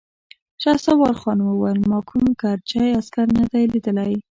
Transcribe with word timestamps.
شهسوارخان 0.61 1.37
وويل: 1.41 1.79
ما 1.89 1.99
کوم 2.09 2.23
ګرجۍ 2.41 2.87
عسکر 2.99 3.27
نه 3.37 3.43
دی 3.51 3.63
ليدلی! 3.71 4.13